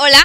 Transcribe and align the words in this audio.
Hola 0.00 0.24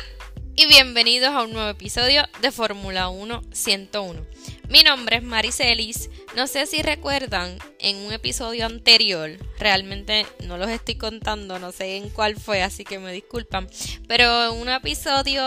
y 0.55 0.68
bienvenidos 0.68 1.32
a 1.32 1.41
un 1.41 1.54
nuevo 1.54 1.68
episodio 1.68 2.22
de 2.41 2.52
Fórmula 2.52 3.09
1 3.09 3.41
101. 3.52 4.23
Mi 4.70 4.84
nombre 4.84 5.16
es 5.16 5.23
Maricelis. 5.23 6.12
No 6.36 6.46
sé 6.46 6.68
si 6.68 6.84
recuerdan 6.84 7.58
en 7.80 7.98
un 7.98 8.13
episodio 8.13 8.68
anterior, 8.68 9.32
realmente 9.58 10.27
no 10.44 10.59
los 10.59 10.70
estoy 10.70 10.94
contando, 10.94 11.58
no 11.58 11.72
sé 11.72 11.98
en 11.98 12.12
cuál 12.12 12.36
fue, 12.36 12.62
así 12.62 12.84
que 12.84 12.99
me 12.99 13.12
disculpan. 13.12 13.68
Pero 14.08 14.52
en 14.52 14.62
un 14.62 14.70
episodio 14.70 15.44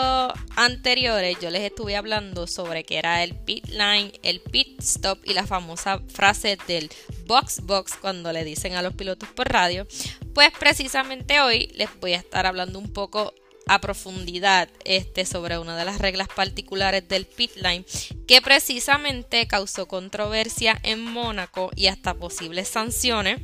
anterior 0.57 1.23
yo 1.41 1.51
les 1.51 1.63
estuve 1.63 1.95
hablando 1.95 2.49
sobre 2.49 2.83
que 2.83 2.99
era 2.99 3.23
el 3.23 3.37
pit 3.37 3.69
line, 3.69 4.11
el 4.24 4.41
pit 4.41 4.80
stop 4.80 5.21
y 5.24 5.35
la 5.35 5.47
famosa 5.47 6.02
frase 6.13 6.59
del 6.66 6.91
box 7.27 7.61
box 7.63 7.95
cuando 8.01 8.33
le 8.33 8.43
dicen 8.43 8.74
a 8.74 8.83
los 8.83 8.95
pilotos 8.95 9.29
por 9.29 9.49
radio. 9.49 9.87
Pues 10.35 10.51
precisamente 10.59 11.41
hoy 11.41 11.71
les 11.77 11.88
voy 12.01 12.15
a 12.15 12.19
estar 12.19 12.45
hablando 12.45 12.80
un 12.80 12.93
poco 12.93 13.32
a 13.67 13.81
profundidad 13.81 14.69
este, 14.85 15.27
sobre 15.27 15.59
una 15.59 15.77
de 15.77 15.85
las 15.85 15.99
reglas 15.99 16.29
particulares 16.29 17.07
del 17.09 17.27
pit 17.27 17.51
line 17.57 17.85
que 18.27 18.41
precisamente 18.41 19.47
causó 19.49 19.87
controversia 19.87 20.79
en 20.85 21.05
Mónaco 21.05 21.71
y 21.75 21.89
hasta 21.89 22.15
posibles 22.15 22.69
sanciones 22.69 23.41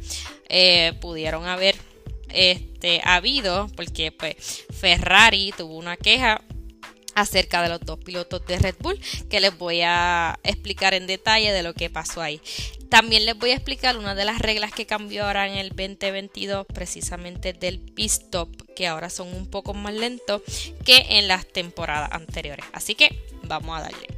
eh, 0.48 0.92
pudieron 1.00 1.46
haber 1.46 1.74
este, 2.28 3.00
habido 3.04 3.68
porque 3.76 4.12
pues, 4.12 4.64
Ferrari 4.70 5.52
tuvo 5.56 5.76
una 5.76 5.96
queja 5.96 6.40
acerca 7.14 7.62
de 7.62 7.68
los 7.68 7.80
dos 7.80 7.98
pilotos 7.98 8.44
de 8.46 8.58
Red 8.58 8.76
Bull 8.80 8.98
que 9.28 9.40
les 9.40 9.56
voy 9.56 9.82
a 9.82 10.38
explicar 10.42 10.94
en 10.94 11.06
detalle 11.06 11.52
de 11.52 11.62
lo 11.62 11.74
que 11.74 11.90
pasó 11.90 12.22
ahí. 12.22 12.40
También 12.88 13.24
les 13.24 13.38
voy 13.38 13.50
a 13.50 13.54
explicar 13.54 13.96
una 13.96 14.14
de 14.14 14.24
las 14.24 14.38
reglas 14.38 14.72
que 14.72 14.84
cambió 14.84 15.24
ahora 15.24 15.46
en 15.46 15.56
el 15.56 15.70
2022 15.70 16.66
precisamente 16.66 17.54
del 17.54 17.78
pit 17.78 18.10
stop 18.10 18.50
que 18.74 18.86
ahora 18.86 19.08
son 19.08 19.34
un 19.34 19.46
poco 19.46 19.72
más 19.72 19.94
lentos 19.94 20.42
que 20.84 21.06
en 21.08 21.28
las 21.28 21.46
temporadas 21.46 22.10
anteriores. 22.12 22.66
Así 22.72 22.94
que 22.94 23.18
vamos 23.44 23.78
a 23.78 23.82
darle. 23.82 24.08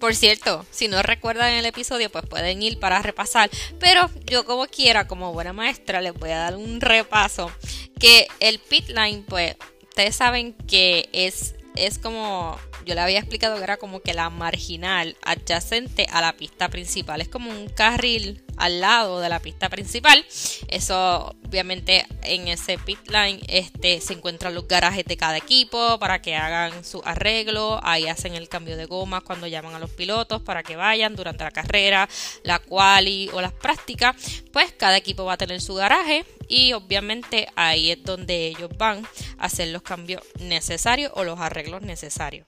Por 0.00 0.14
cierto, 0.14 0.64
si 0.70 0.88
no 0.88 1.02
recuerdan 1.02 1.52
el 1.52 1.66
episodio, 1.66 2.10
pues 2.10 2.24
pueden 2.26 2.62
ir 2.62 2.80
para 2.80 3.02
repasar. 3.02 3.50
Pero 3.78 4.10
yo 4.24 4.46
como 4.46 4.66
quiera, 4.66 5.06
como 5.06 5.32
buena 5.32 5.52
maestra, 5.52 6.00
les 6.00 6.14
voy 6.14 6.30
a 6.30 6.38
dar 6.38 6.56
un 6.56 6.80
repaso. 6.80 7.52
Que 7.98 8.26
el 8.40 8.58
pit 8.58 8.88
line, 8.88 9.24
pues, 9.28 9.56
ustedes 9.82 10.16
saben 10.16 10.54
que 10.54 11.10
es 11.12 11.54
es 11.76 11.98
como, 11.98 12.58
yo 12.84 12.94
le 12.94 13.00
había 13.00 13.18
explicado 13.18 13.56
que 13.56 13.64
era 13.64 13.76
como 13.76 14.00
que 14.00 14.14
la 14.14 14.30
marginal 14.30 15.16
adyacente 15.22 16.06
a 16.10 16.20
la 16.20 16.32
pista 16.32 16.68
principal. 16.68 17.20
Es 17.20 17.28
como 17.28 17.50
un 17.50 17.68
carril 17.68 18.42
al 18.56 18.80
lado 18.80 19.20
de 19.20 19.28
la 19.28 19.40
pista 19.40 19.68
principal. 19.68 20.24
Eso, 20.68 21.34
obviamente, 21.46 22.06
en 22.22 22.48
ese 22.48 22.78
pit 22.78 22.98
line 23.08 23.40
este, 23.48 24.00
se 24.00 24.12
encuentran 24.12 24.54
los 24.54 24.68
garajes 24.68 25.04
de 25.04 25.16
cada 25.16 25.36
equipo 25.36 25.98
para 25.98 26.20
que 26.20 26.36
hagan 26.36 26.84
su 26.84 27.00
arreglo. 27.04 27.80
Ahí 27.82 28.06
hacen 28.06 28.34
el 28.34 28.48
cambio 28.48 28.76
de 28.76 28.86
gomas 28.86 29.22
cuando 29.22 29.46
llaman 29.46 29.74
a 29.74 29.78
los 29.78 29.90
pilotos 29.90 30.42
para 30.42 30.62
que 30.62 30.76
vayan 30.76 31.16
durante 31.16 31.44
la 31.44 31.50
carrera, 31.50 32.08
la 32.42 32.58
quali 32.58 33.30
o 33.32 33.40
las 33.40 33.52
prácticas. 33.52 34.16
Pues 34.52 34.72
cada 34.72 34.96
equipo 34.96 35.24
va 35.24 35.34
a 35.34 35.38
tener 35.38 35.60
su 35.60 35.74
garaje 35.74 36.24
y 36.50 36.72
obviamente 36.72 37.48
ahí 37.54 37.92
es 37.92 38.02
donde 38.02 38.48
ellos 38.48 38.70
van 38.76 39.06
a 39.38 39.44
hacer 39.46 39.68
los 39.68 39.82
cambios 39.82 40.20
necesarios 40.40 41.12
o 41.14 41.22
los 41.22 41.38
arreglos 41.38 41.82
necesarios. 41.82 42.44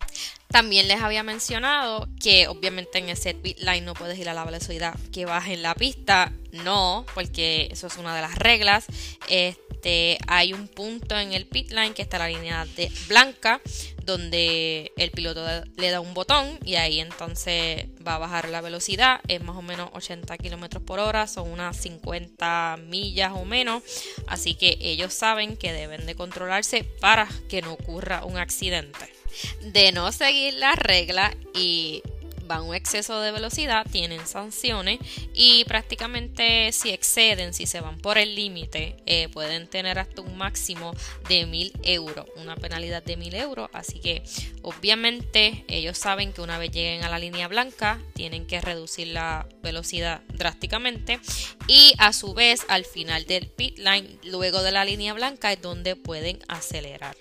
También 0.49 0.89
les 0.89 1.01
había 1.01 1.23
mencionado 1.23 2.09
que 2.21 2.49
obviamente 2.49 2.99
en 2.99 3.09
ese 3.09 3.35
line 3.59 3.83
no 3.83 3.95
puedes 3.95 4.19
ir 4.19 4.29
a 4.29 4.35
la 4.35 4.45
velocidad 4.45 4.95
que 5.13 5.25
baje 5.25 5.55
en 5.55 5.63
la 5.63 5.75
pista. 5.75 6.33
No, 6.51 7.07
porque 7.15 7.69
eso 7.71 7.87
es 7.87 7.97
una 7.97 8.15
de 8.15 8.21
las 8.21 8.35
reglas. 8.35 8.87
Este, 9.29 10.19
hay 10.27 10.53
un 10.53 10.69
punto 10.69 11.19
en 11.19 11.33
el 11.33 11.47
pit 11.47 11.71
line 11.71 11.95
que 11.95 12.03
está 12.03 12.19
la 12.19 12.29
línea 12.29 12.67
de 12.77 12.91
blanca 13.09 13.63
donde 14.05 14.93
el 14.97 15.11
piloto 15.11 15.45
le 15.77 15.91
da 15.91 16.01
un 16.01 16.15
botón 16.15 16.59
y 16.65 16.77
ahí 16.77 17.01
entonces 17.01 17.87
va 18.07 18.17
a 18.17 18.19
bajar 18.19 18.49
la 18.49 18.61
velocidad. 18.61 19.21
Es 19.29 19.43
más 19.43 19.57
o 19.57 19.63
menos 19.63 19.91
80 19.95 20.37
kilómetros 20.39 20.83
por 20.83 20.99
hora, 20.99 21.27
son 21.27 21.51
unas 21.51 21.77
50 21.77 22.79
millas 22.87 23.33
o 23.35 23.45
menos. 23.45 23.83
Así 24.27 24.55
que 24.55 24.79
ellos 24.81 25.13
saben 25.13 25.57
que 25.57 25.73
deben 25.73 26.07
de 26.07 26.15
controlarse 26.15 26.85
para 27.01 27.29
que 27.49 27.63
no 27.63 27.73
ocurra 27.73 28.25
un 28.25 28.39
accidente 28.39 29.13
de 29.61 29.93
no 29.93 30.13
seguir 30.13 30.55
las 30.55 30.77
reglas 30.77 31.35
y 31.55 32.03
van 32.47 32.63
un 32.63 32.75
exceso 32.75 33.21
de 33.21 33.33
velocidad, 33.33 33.87
tienen 33.91 34.27
sanciones 34.27 34.99
y 35.35 35.65
prácticamente 35.65 36.73
si 36.73 36.91
exceden, 36.91 37.55
si 37.55 37.67
se 37.67 37.81
van 37.81 37.99
por 37.99 38.19
el 38.19 38.35
límite, 38.35 38.97
eh, 39.07 39.29
pueden 39.29 39.69
tener 39.69 39.99
hasta 39.99 40.23
un 40.23 40.37
máximo 40.37 40.95
de 41.29 41.47
mil 41.47 41.73
euros, 41.83 42.27
una 42.37 42.57
penalidad 42.57 43.03
de 43.03 43.17
mil 43.17 43.35
euros. 43.35 43.69
Así 43.73 44.01
que 44.01 44.23
obviamente 44.63 45.65
ellos 45.69 45.99
saben 45.99 46.33
que 46.33 46.41
una 46.41 46.59
vez 46.59 46.71
lleguen 46.71 47.05
a 47.05 47.11
la 47.11 47.19
línea 47.19 47.49
blanca, 47.49 48.01
tienen 48.15 48.47
que 48.47 48.61
reducir 48.61 49.09
la 49.09 49.47
velocidad 49.63 50.23
drásticamente 50.29 51.21
y 51.69 51.95
a 51.99 52.13
su 52.13 52.35
vez 52.35 52.65
al 52.69 52.85
final 52.85 53.25
del 53.27 53.49
pit 53.49 53.79
line, 53.79 54.19
luego 54.25 54.63
de 54.63 54.73
la 54.73 54.85
línea 54.85 55.15
blanca, 55.15 55.53
es 55.53 55.61
donde 55.63 55.97
pueden 55.97 56.39
acelerar. 56.49 57.17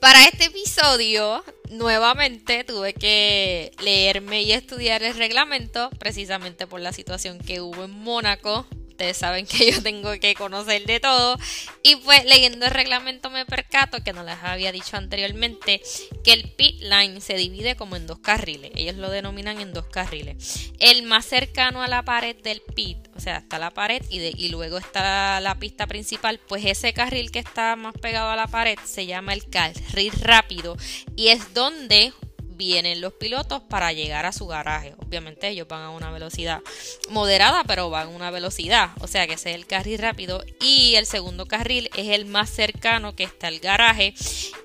Para 0.00 0.24
este 0.24 0.46
episodio, 0.46 1.44
nuevamente 1.70 2.64
tuve 2.64 2.94
que 2.94 3.72
leerme 3.82 4.42
y 4.42 4.52
estudiar 4.52 5.02
el 5.02 5.16
reglamento, 5.16 5.90
precisamente 5.98 6.66
por 6.66 6.80
la 6.80 6.92
situación 6.92 7.38
que 7.38 7.60
hubo 7.60 7.84
en 7.84 7.90
Mónaco 7.90 8.66
ustedes 9.00 9.16
saben 9.16 9.46
que 9.46 9.72
yo 9.72 9.82
tengo 9.82 10.10
que 10.20 10.34
conocer 10.34 10.84
de 10.84 11.00
todo. 11.00 11.38
Y 11.82 11.96
pues 11.96 12.26
leyendo 12.26 12.66
el 12.66 12.72
reglamento 12.72 13.30
me 13.30 13.46
percato, 13.46 14.04
que 14.04 14.12
no 14.12 14.22
les 14.22 14.36
había 14.42 14.72
dicho 14.72 14.98
anteriormente, 14.98 15.80
que 16.22 16.34
el 16.34 16.50
pit 16.50 16.82
line 16.82 17.22
se 17.22 17.34
divide 17.34 17.76
como 17.76 17.96
en 17.96 18.06
dos 18.06 18.18
carriles. 18.18 18.72
Ellos 18.74 18.96
lo 18.96 19.08
denominan 19.08 19.58
en 19.58 19.72
dos 19.72 19.86
carriles. 19.86 20.70
El 20.80 21.02
más 21.04 21.24
cercano 21.24 21.82
a 21.82 21.88
la 21.88 22.04
pared 22.04 22.36
del 22.36 22.60
pit, 22.60 22.98
o 23.16 23.20
sea, 23.20 23.38
está 23.38 23.58
la 23.58 23.70
pared 23.70 24.02
y, 24.10 24.20
y 24.20 24.50
luego 24.50 24.76
está 24.76 25.40
la 25.40 25.58
pista 25.58 25.86
principal, 25.86 26.38
pues 26.46 26.66
ese 26.66 26.92
carril 26.92 27.30
que 27.30 27.38
está 27.38 27.76
más 27.76 27.94
pegado 27.94 28.28
a 28.28 28.36
la 28.36 28.48
pared 28.48 28.78
se 28.84 29.06
llama 29.06 29.32
el 29.32 29.48
carril 29.48 30.12
rápido 30.20 30.76
y 31.16 31.28
es 31.28 31.54
donde 31.54 32.12
vienen 32.60 33.00
los 33.00 33.14
pilotos 33.14 33.62
para 33.62 33.90
llegar 33.94 34.26
a 34.26 34.32
su 34.32 34.46
garaje. 34.46 34.94
Obviamente 34.98 35.48
ellos 35.48 35.66
van 35.66 35.80
a 35.80 35.90
una 35.90 36.10
velocidad 36.10 36.60
moderada, 37.08 37.64
pero 37.64 37.88
van 37.88 38.08
a 38.08 38.10
una 38.10 38.30
velocidad. 38.30 38.90
O 39.00 39.06
sea 39.06 39.26
que 39.26 39.32
ese 39.32 39.50
es 39.50 39.56
el 39.56 39.66
carril 39.66 39.98
rápido. 39.98 40.44
Y 40.60 40.96
el 40.96 41.06
segundo 41.06 41.46
carril 41.46 41.88
es 41.96 42.08
el 42.08 42.26
más 42.26 42.50
cercano 42.50 43.16
que 43.16 43.24
está 43.24 43.46
al 43.46 43.60
garaje 43.60 44.12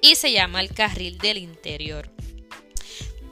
y 0.01 0.15
se 0.15 0.33
llama 0.33 0.59
el 0.59 0.73
carril 0.73 1.17
del 1.19 1.37
interior 1.37 2.09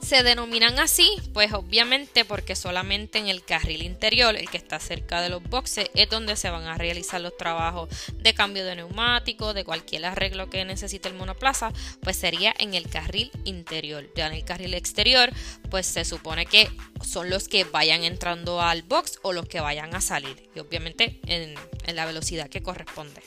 se 0.04 0.22
denominan 0.22 0.78
así? 0.78 1.08
Pues 1.32 1.52
obviamente 1.52 2.24
porque 2.24 2.54
solamente 2.54 3.18
en 3.18 3.28
el 3.28 3.44
carril 3.44 3.82
interior, 3.82 4.36
el 4.36 4.50
que 4.50 4.58
está 4.58 4.78
cerca 4.78 5.20
de 5.22 5.30
los 5.30 5.42
boxes, 5.42 5.90
es 5.94 6.08
donde 6.10 6.36
se 6.36 6.50
van 6.50 6.66
a 6.66 6.76
realizar 6.76 7.20
los 7.20 7.36
trabajos 7.36 7.88
de 8.12 8.34
cambio 8.34 8.64
de 8.64 8.76
neumáticos, 8.76 9.54
de 9.54 9.64
cualquier 9.64 10.04
arreglo 10.04 10.50
que 10.50 10.64
necesite 10.64 11.08
el 11.08 11.14
monoplaza, 11.14 11.72
pues 12.02 12.16
sería 12.16 12.54
en 12.58 12.74
el 12.74 12.88
carril 12.88 13.30
interior. 13.44 14.08
Ya 14.14 14.26
en 14.26 14.34
el 14.34 14.44
carril 14.44 14.74
exterior, 14.74 15.30
pues 15.70 15.86
se 15.86 16.04
supone 16.04 16.46
que 16.46 16.70
son 17.02 17.30
los 17.30 17.48
que 17.48 17.64
vayan 17.64 18.04
entrando 18.04 18.60
al 18.60 18.82
box 18.82 19.18
o 19.22 19.32
los 19.32 19.46
que 19.46 19.60
vayan 19.60 19.94
a 19.94 20.00
salir. 20.00 20.50
Y 20.54 20.60
obviamente 20.60 21.20
en, 21.26 21.54
la 21.94 22.06
velocidad 22.06 22.48
que 22.48 22.62
corresponde. 22.62 23.22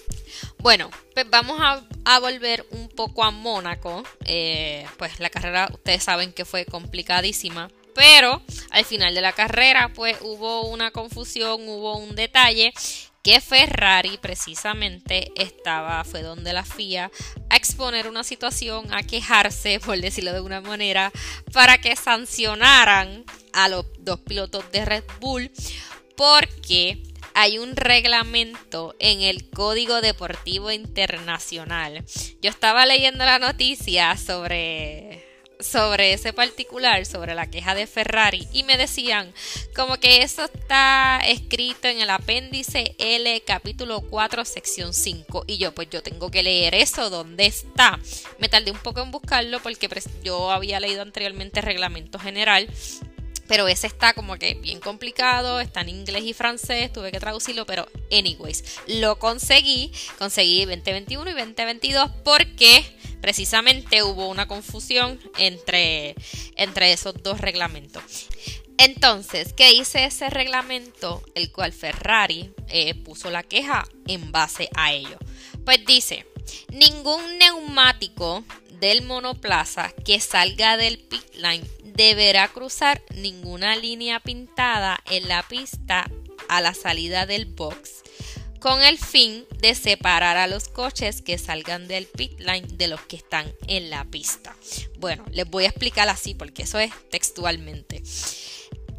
Bueno, 0.59 0.89
pues 1.13 1.29
vamos 1.29 1.59
a, 1.62 2.19
volver 2.19 2.65
un 2.71 2.89
poco 2.89 3.24
a 3.24 3.31
Mónaco. 3.31 4.03
Eh, 4.25 4.85
pues 4.97 5.19
la 5.19 5.29
carrera, 5.29 5.69
ustedes 5.71 6.03
saben 6.03 6.33
que 6.33 6.45
fue 6.45 6.65
complicadísima. 6.69 7.69
Pero 7.95 8.43
al 8.69 8.85
final 8.85 9.15
de 9.15 9.21
la 9.21 9.33
carrera, 9.33 9.91
pues 9.93 10.17
hubo 10.21 10.67
una 10.67 10.91
confusión, 10.91 11.67
hubo 11.67 11.97
un 11.97 12.15
detalle 12.15 12.71
que 13.27 13.41
Ferrari 13.41 14.17
precisamente 14.21 15.33
estaba, 15.35 16.03
fue 16.05 16.21
donde 16.21 16.53
la 16.53 16.63
FIA, 16.63 17.11
a 17.49 17.55
exponer 17.57 18.07
una 18.07 18.23
situación, 18.23 18.93
a 18.93 19.03
quejarse, 19.03 19.79
por 19.85 19.99
decirlo 19.99 20.31
de 20.31 20.39
una 20.39 20.61
manera, 20.61 21.11
para 21.51 21.77
que 21.79 21.97
sancionaran 21.97 23.25
a 23.51 23.67
los 23.67 23.85
dos 23.99 24.21
pilotos 24.21 24.71
de 24.71 24.85
Red 24.85 25.03
Bull, 25.19 25.51
porque 26.15 27.03
hay 27.33 27.59
un 27.59 27.75
reglamento 27.75 28.95
en 28.99 29.21
el 29.21 29.49
Código 29.49 29.99
Deportivo 29.99 30.71
Internacional. 30.71 32.05
Yo 32.41 32.49
estaba 32.49 32.85
leyendo 32.85 33.25
la 33.25 33.39
noticia 33.39 34.15
sobre 34.15 35.26
sobre 35.59 36.13
ese 36.13 36.33
particular, 36.33 37.06
sobre 37.06 37.36
la 37.36 37.50
queja 37.50 37.75
de 37.75 37.88
Ferrari, 37.88 38.48
y 38.51 38.63
me 38.63 38.77
decían 38.77 39.33
como 39.75 39.98
que 39.98 40.21
eso 40.21 40.45
está 40.45 41.19
escrito 41.25 41.88
en 41.88 42.00
el 42.00 42.09
apéndice 42.09 42.95
L, 42.98 43.42
capítulo 43.45 44.01
4, 44.01 44.45
sección 44.45 44.94
5. 44.94 45.45
Y 45.48 45.57
yo, 45.57 45.74
pues 45.74 45.89
yo 45.89 46.04
tengo 46.04 46.31
que 46.31 46.44
leer 46.44 46.75
eso, 46.75 47.09
¿dónde 47.09 47.45
está? 47.45 48.00
Me 48.39 48.50
tardé 48.50 48.71
un 48.71 48.80
poco 48.80 49.01
en 49.01 49.12
buscarlo 49.12 49.59
porque 49.62 49.89
yo 50.24 50.51
había 50.51 50.80
leído 50.80 51.01
anteriormente 51.01 51.62
reglamento 51.62 52.19
general 52.19 52.68
pero 53.47 53.67
ese 53.67 53.88
está 53.88 54.13
como 54.13 54.38
que 54.38 54.55
bien 54.55 54.79
complicado, 54.79 55.59
está 55.59 55.81
en 55.81 55.89
inglés 55.89 56.23
y 56.23 56.33
francés, 56.33 56.91
tuve 56.91 57.11
que 57.11 57.19
traducirlo, 57.19 57.65
pero 57.65 57.88
anyways, 58.11 58.79
lo 58.88 59.17
conseguí, 59.19 59.91
conseguí 60.17 60.65
2021 60.65 61.31
y 61.31 61.33
2022 61.33 62.11
porque 62.23 62.85
precisamente 63.21 64.03
hubo 64.03 64.27
una 64.27 64.47
confusión 64.47 65.19
entre, 65.38 66.15
entre 66.55 66.94
esos 66.94 67.15
dos 67.23 67.41
reglamentos. 67.41 68.27
Entonces, 68.77 69.53
¿qué 69.53 69.71
dice 69.71 70.05
ese 70.05 70.29
reglamento? 70.29 71.23
El 71.33 71.51
cual 71.51 71.73
Ferrari 71.73 72.51
eh, 72.69 72.93
puso 72.93 73.31
la 73.31 73.41
queja 73.41 73.88
en 74.07 74.31
base 74.31 74.69
a 74.75 74.93
ello. 74.93 75.17
Pues 75.65 75.83
dice, 75.85 76.27
ningún 76.69 77.39
neumático 77.39 78.43
del 78.79 79.01
monoplaza 79.01 79.91
que 80.05 80.19
salga 80.19 80.77
del 80.77 81.00
pit 81.00 81.23
line 81.35 81.65
deberá 81.97 82.47
cruzar 82.47 83.01
ninguna 83.15 83.75
línea 83.75 84.19
pintada 84.19 84.99
en 85.09 85.27
la 85.27 85.45
pista 85.47 86.09
a 86.47 86.61
la 86.61 86.73
salida 86.73 87.25
del 87.25 87.45
box 87.47 88.03
con 88.59 88.83
el 88.83 88.97
fin 88.97 89.45
de 89.59 89.75
separar 89.75 90.38
a 90.38 90.47
los 90.47 90.69
coches 90.69 91.21
que 91.21 91.38
salgan 91.38 91.88
del 91.88 92.05
pit 92.05 92.39
line 92.39 92.67
de 92.73 92.88
los 92.88 93.01
que 93.01 93.15
están 93.15 93.51
en 93.67 93.89
la 93.89 94.05
pista. 94.05 94.55
Bueno, 94.99 95.25
les 95.31 95.49
voy 95.49 95.65
a 95.65 95.69
explicar 95.69 96.07
así 96.09 96.33
porque 96.35 96.63
eso 96.63 96.79
es 96.79 96.91
textualmente. 97.09 98.03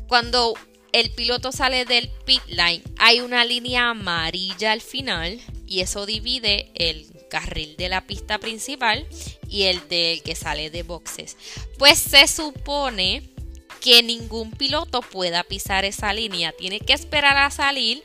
Cuando 0.08 0.54
el 0.92 1.10
piloto 1.12 1.52
sale 1.52 1.84
del 1.84 2.08
pit 2.24 2.42
line, 2.46 2.82
hay 2.98 3.20
una 3.20 3.44
línea 3.44 3.90
amarilla 3.90 4.72
al 4.72 4.80
final 4.80 5.40
y 5.66 5.80
eso 5.80 6.06
divide 6.06 6.70
el 6.74 7.06
carril 7.28 7.76
de 7.76 7.88
la 7.88 8.06
pista 8.06 8.38
principal 8.38 9.06
y 9.48 9.64
el 9.64 9.86
del 9.88 10.22
que 10.22 10.34
sale 10.34 10.70
de 10.70 10.82
boxes. 10.82 11.36
Pues 11.78 11.98
se 11.98 12.26
supone 12.26 13.22
que 13.80 14.02
ningún 14.02 14.50
piloto 14.50 15.02
pueda 15.02 15.44
pisar 15.44 15.84
esa 15.84 16.12
línea, 16.12 16.52
tiene 16.52 16.80
que 16.80 16.92
esperar 16.92 17.36
a 17.36 17.50
salir 17.50 18.02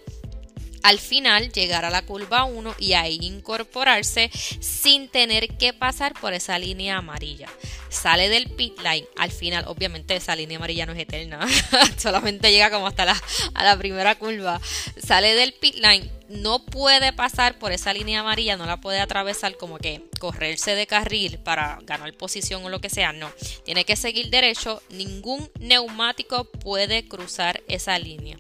al 0.83 0.99
final 0.99 1.51
llegar 1.51 1.85
a 1.85 1.89
la 1.89 2.03
curva 2.03 2.43
1 2.43 2.75
y 2.77 2.93
ahí 2.93 3.17
incorporarse 3.21 4.29
sin 4.59 5.07
tener 5.07 5.57
que 5.57 5.73
pasar 5.73 6.13
por 6.13 6.33
esa 6.33 6.59
línea 6.59 6.97
amarilla. 6.97 7.49
Sale 7.89 8.27
del 8.27 8.49
pit 8.49 8.79
line, 8.79 9.07
al 9.17 9.31
final 9.31 9.65
obviamente 9.67 10.15
esa 10.15 10.35
línea 10.35 10.57
amarilla 10.57 10.85
no 10.85 10.93
es 10.93 10.99
eterna, 10.99 11.47
solamente 11.97 12.51
llega 12.51 12.69
como 12.69 12.87
hasta 12.87 13.05
la, 13.05 13.21
a 13.53 13.63
la 13.63 13.77
primera 13.77 14.15
curva. 14.15 14.59
Sale 14.97 15.35
del 15.35 15.53
pit 15.53 15.75
line, 15.75 16.09
no 16.27 16.65
puede 16.65 17.13
pasar 17.13 17.59
por 17.59 17.71
esa 17.71 17.93
línea 17.93 18.21
amarilla, 18.21 18.57
no 18.57 18.65
la 18.65 18.81
puede 18.81 18.99
atravesar 18.99 19.55
como 19.57 19.77
que 19.77 20.01
correrse 20.19 20.75
de 20.75 20.87
carril 20.87 21.37
para 21.39 21.79
ganar 21.83 22.13
posición 22.13 22.65
o 22.65 22.69
lo 22.69 22.81
que 22.81 22.89
sea, 22.89 23.13
no. 23.13 23.31
Tiene 23.63 23.85
que 23.85 23.95
seguir 23.95 24.29
derecho, 24.29 24.81
ningún 24.89 25.49
neumático 25.59 26.45
puede 26.45 27.07
cruzar 27.07 27.61
esa 27.67 27.99
línea. 27.99 28.39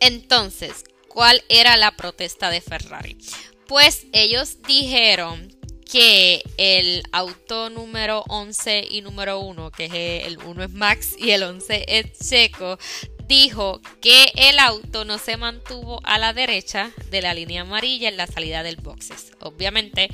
Entonces, 0.00 0.84
cuál 1.10 1.42
era 1.48 1.76
la 1.76 1.96
protesta 1.96 2.50
de 2.50 2.60
Ferrari. 2.60 3.18
Pues 3.66 4.06
ellos 4.12 4.58
dijeron 4.66 5.52
que 5.90 6.42
el 6.56 7.02
auto 7.10 7.68
número 7.68 8.24
11 8.28 8.86
y 8.88 9.02
número 9.02 9.40
1, 9.40 9.72
que 9.72 9.86
es 9.86 10.26
el 10.26 10.38
1 10.38 10.64
es 10.64 10.70
Max 10.70 11.16
y 11.18 11.32
el 11.32 11.42
11 11.42 11.84
es 11.88 12.28
Checo, 12.28 12.78
dijo 13.26 13.80
que 14.00 14.30
el 14.36 14.58
auto 14.60 15.04
no 15.04 15.18
se 15.18 15.36
mantuvo 15.36 16.00
a 16.04 16.18
la 16.18 16.32
derecha 16.32 16.92
de 17.10 17.22
la 17.22 17.34
línea 17.34 17.62
amarilla 17.62 18.08
en 18.08 18.16
la 18.16 18.28
salida 18.28 18.62
del 18.62 18.76
boxes. 18.76 19.32
Obviamente 19.40 20.08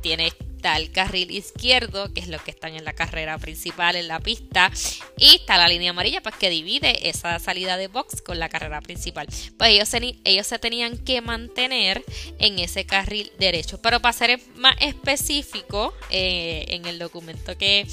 tiene 0.00 0.32
está 0.62 0.76
el 0.76 0.92
carril 0.92 1.32
izquierdo, 1.32 2.14
que 2.14 2.20
es 2.20 2.28
lo 2.28 2.38
que 2.38 2.52
están 2.52 2.76
en 2.76 2.84
la 2.84 2.92
carrera 2.92 3.36
principal 3.38 3.96
en 3.96 4.06
la 4.06 4.20
pista, 4.20 4.70
y 5.18 5.34
está 5.34 5.58
la 5.58 5.66
línea 5.66 5.90
amarilla, 5.90 6.22
pues 6.22 6.36
que 6.36 6.50
divide 6.50 7.08
esa 7.08 7.36
salida 7.40 7.76
de 7.76 7.88
box 7.88 8.22
con 8.22 8.38
la 8.38 8.48
carrera 8.48 8.80
principal. 8.80 9.26
Pues 9.58 9.70
ellos 9.70 9.88
se, 9.88 10.14
ellos 10.22 10.46
se 10.46 10.60
tenían 10.60 10.98
que 10.98 11.20
mantener 11.20 12.04
en 12.38 12.60
ese 12.60 12.86
carril 12.86 13.32
derecho. 13.40 13.82
Pero 13.82 13.98
para 13.98 14.12
ser 14.12 14.40
más 14.54 14.76
específico, 14.80 15.92
eh, 16.10 16.64
en 16.68 16.86
el 16.86 17.00
documento 17.00 17.58
que, 17.58 17.88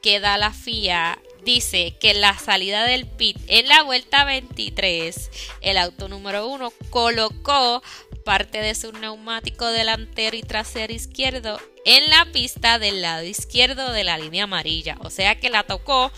que 0.00 0.20
da 0.20 0.38
la 0.38 0.52
FIA 0.52 1.18
dice 1.44 1.96
que 2.00 2.14
la 2.14 2.38
salida 2.38 2.84
del 2.84 3.06
pit 3.06 3.36
en 3.48 3.66
la 3.66 3.82
vuelta 3.82 4.24
23, 4.24 5.30
el 5.60 5.76
auto 5.76 6.06
número 6.06 6.46
1 6.46 6.72
colocó 6.90 7.82
parte 8.24 8.58
de 8.58 8.74
su 8.74 8.92
neumático 8.92 9.66
delantero 9.66 10.36
y 10.36 10.42
trasero 10.42 10.92
izquierdo 10.92 11.60
en 11.84 12.10
la 12.10 12.26
pista 12.32 12.78
del 12.78 13.02
lado 13.02 13.24
izquierdo 13.24 13.92
de 13.92 14.04
la 14.04 14.18
línea 14.18 14.44
amarilla, 14.44 14.96
o 15.00 15.10
sea 15.10 15.38
que 15.38 15.50
la 15.50 15.64
tocó 15.64 16.12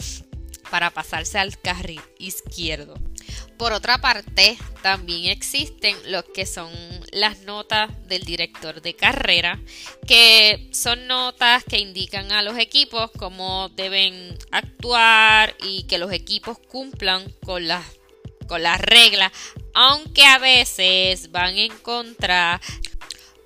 para 0.70 0.90
pasarse 0.90 1.38
al 1.38 1.58
carril 1.60 2.00
izquierdo. 2.18 2.94
Por 3.56 3.72
otra 3.72 3.98
parte, 3.98 4.58
también 4.82 5.30
existen 5.30 5.96
lo 6.10 6.24
que 6.24 6.46
son 6.46 6.70
las 7.12 7.42
notas 7.42 7.90
del 8.08 8.24
director 8.24 8.82
de 8.82 8.94
carrera, 8.94 9.60
que 10.06 10.68
son 10.72 11.06
notas 11.06 11.62
que 11.64 11.78
indican 11.78 12.32
a 12.32 12.42
los 12.42 12.58
equipos 12.58 13.10
cómo 13.16 13.68
deben 13.70 14.36
actuar 14.50 15.54
y 15.62 15.84
que 15.84 15.98
los 15.98 16.12
equipos 16.12 16.58
cumplan 16.58 17.32
con 17.44 17.68
las 17.68 17.84
con 18.48 18.62
las 18.62 18.80
reglas, 18.80 19.32
aunque 19.74 20.24
a 20.24 20.38
veces 20.38 21.30
van 21.30 21.58
en 21.58 21.76
contra 21.78 22.60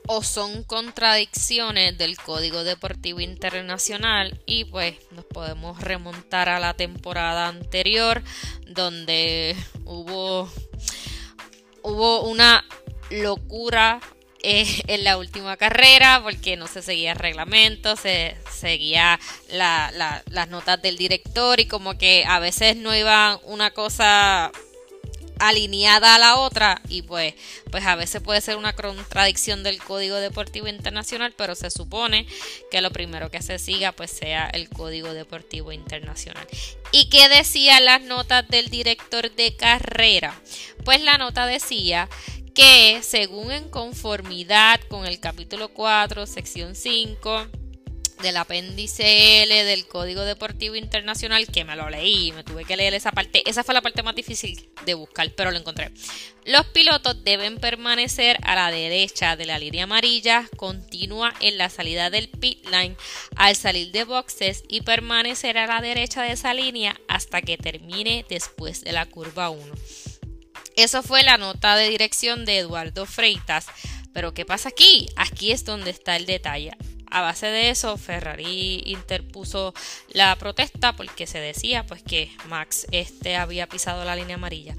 o 0.06 0.22
son 0.22 0.62
contradicciones 0.62 1.98
del 1.98 2.16
Código 2.16 2.64
Deportivo 2.64 3.20
Internacional 3.20 4.40
y 4.46 4.64
pues 4.64 4.94
nos 5.10 5.24
podemos 5.26 5.80
remontar 5.80 6.48
a 6.48 6.60
la 6.60 6.74
temporada 6.74 7.48
anterior 7.48 8.22
donde 8.66 9.54
hubo 9.84 10.50
hubo 11.82 12.22
una 12.22 12.64
locura 13.10 14.00
eh, 14.42 14.66
en 14.86 15.04
la 15.04 15.18
última 15.18 15.56
carrera 15.56 16.20
porque 16.22 16.56
no 16.56 16.68
se 16.68 16.80
seguía 16.80 17.12
el 17.12 17.18
reglamento, 17.18 17.96
se 17.96 18.36
seguía 18.50 19.18
las 19.50 20.48
notas 20.48 20.80
del 20.80 20.96
director 20.96 21.60
y 21.60 21.66
como 21.66 21.98
que 21.98 22.24
a 22.26 22.38
veces 22.38 22.76
no 22.76 22.94
iba 22.94 23.40
una 23.44 23.72
cosa 23.72 24.52
alineada 25.38 26.14
a 26.14 26.18
la 26.18 26.36
otra 26.36 26.80
y 26.88 27.02
pues, 27.02 27.34
pues 27.70 27.84
a 27.84 27.96
veces 27.96 28.20
puede 28.22 28.40
ser 28.40 28.56
una 28.56 28.72
contradicción 28.74 29.62
del 29.62 29.78
Código 29.78 30.16
Deportivo 30.16 30.68
Internacional, 30.68 31.34
pero 31.36 31.54
se 31.54 31.70
supone 31.70 32.26
que 32.70 32.80
lo 32.80 32.90
primero 32.90 33.30
que 33.30 33.42
se 33.42 33.58
siga 33.58 33.92
pues 33.92 34.10
sea 34.10 34.48
el 34.48 34.68
Código 34.68 35.12
Deportivo 35.12 35.72
Internacional. 35.72 36.46
¿Y 36.92 37.08
qué 37.08 37.28
decían 37.28 37.84
las 37.84 38.02
notas 38.02 38.46
del 38.48 38.68
director 38.68 39.30
de 39.34 39.56
carrera? 39.56 40.40
Pues 40.84 41.02
la 41.02 41.18
nota 41.18 41.46
decía 41.46 42.08
que 42.54 43.00
según 43.02 43.52
en 43.52 43.68
conformidad 43.68 44.80
con 44.88 45.06
el 45.06 45.20
capítulo 45.20 45.68
4, 45.68 46.26
sección 46.26 46.74
5, 46.74 47.46
del 48.22 48.36
apéndice 48.36 49.42
L 49.42 49.64
del 49.64 49.86
Código 49.86 50.24
Deportivo 50.24 50.74
Internacional, 50.74 51.46
que 51.46 51.64
me 51.64 51.76
lo 51.76 51.88
leí, 51.88 52.32
me 52.32 52.44
tuve 52.44 52.64
que 52.64 52.76
leer 52.76 52.94
esa 52.94 53.12
parte. 53.12 53.42
Esa 53.48 53.64
fue 53.64 53.74
la 53.74 53.82
parte 53.82 54.02
más 54.02 54.14
difícil 54.14 54.68
de 54.84 54.94
buscar, 54.94 55.30
pero 55.34 55.50
lo 55.50 55.58
encontré. 55.58 55.92
Los 56.44 56.66
pilotos 56.66 57.24
deben 57.24 57.58
permanecer 57.58 58.38
a 58.42 58.54
la 58.54 58.70
derecha 58.70 59.36
de 59.36 59.46
la 59.46 59.58
línea 59.58 59.84
amarilla, 59.84 60.48
continua 60.56 61.34
en 61.40 61.58
la 61.58 61.68
salida 61.68 62.10
del 62.10 62.28
pit 62.28 62.64
line 62.66 62.96
al 63.36 63.54
salir 63.56 63.92
de 63.92 64.04
boxes 64.04 64.62
y 64.68 64.80
permanecer 64.80 65.58
a 65.58 65.66
la 65.66 65.80
derecha 65.80 66.22
de 66.22 66.32
esa 66.32 66.54
línea 66.54 66.98
hasta 67.08 67.42
que 67.42 67.58
termine 67.58 68.24
después 68.28 68.82
de 68.82 68.92
la 68.92 69.06
curva 69.06 69.50
1. 69.50 69.74
Eso 70.76 71.02
fue 71.02 71.22
la 71.22 71.38
nota 71.38 71.76
de 71.76 71.88
dirección 71.88 72.44
de 72.44 72.58
Eduardo 72.58 73.04
Freitas. 73.04 73.66
Pero 74.12 74.32
¿qué 74.32 74.44
pasa 74.44 74.70
aquí? 74.70 75.08
Aquí 75.16 75.52
es 75.52 75.64
donde 75.64 75.90
está 75.90 76.16
el 76.16 76.26
detalle 76.26 76.72
a 77.10 77.20
base 77.20 77.46
de 77.46 77.70
eso, 77.70 77.96
Ferrari 77.96 78.82
interpuso 78.86 79.74
la 80.08 80.36
protesta 80.36 80.94
porque 80.94 81.26
se 81.26 81.40
decía 81.40 81.84
pues 81.86 82.02
que 82.02 82.30
Max 82.48 82.86
este 82.90 83.36
había 83.36 83.68
pisado 83.68 84.04
la 84.04 84.16
línea 84.16 84.36
amarilla. 84.36 84.76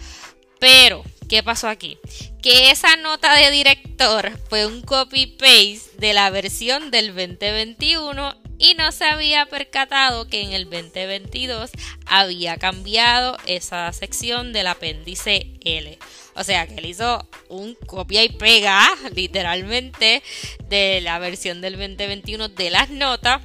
Pero, 0.60 1.04
¿qué 1.30 1.42
pasó 1.42 1.70
aquí? 1.70 1.98
Que 2.42 2.70
esa 2.72 2.98
nota 2.98 3.34
de 3.34 3.50
director 3.50 4.32
fue 4.50 4.66
un 4.66 4.82
copy-paste 4.82 5.98
de 5.98 6.14
la 6.14 6.30
versión 6.30 6.92
del 6.92 7.16
2021 7.16 8.36
y 8.58 8.74
no 8.74 8.92
se 8.92 9.06
había 9.06 9.46
percatado 9.46 10.28
que 10.28 10.42
en 10.42 10.52
el 10.52 10.66
2022 10.66 11.72
había 12.06 12.58
cambiado 12.58 13.38
esa 13.46 13.92
sección 13.94 14.52
del 14.52 14.68
apéndice 14.68 15.54
L. 15.62 15.98
O 16.39 16.43
sea 16.46 16.65
que 16.65 16.75
él 16.75 16.86
hizo 16.86 17.27
un 17.50 17.75
copia 17.75 18.24
y 18.24 18.29
pega, 18.29 18.88
literalmente, 19.13 20.24
de 20.69 21.01
la 21.01 21.19
versión 21.19 21.60
del 21.60 21.74
2021 21.74 22.48
de 22.48 22.69
las 22.69 22.89
notas 22.89 23.41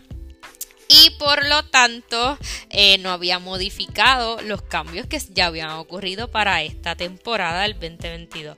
y 0.86 1.10
por 1.18 1.44
lo 1.44 1.64
tanto 1.64 2.38
eh, 2.70 2.98
no 2.98 3.10
había 3.10 3.40
modificado 3.40 4.40
los 4.42 4.62
cambios 4.62 5.08
que 5.08 5.18
ya 5.30 5.46
habían 5.46 5.70
ocurrido 5.70 6.30
para 6.30 6.62
esta 6.62 6.94
temporada 6.94 7.62
del 7.62 7.72
2022. 7.72 8.56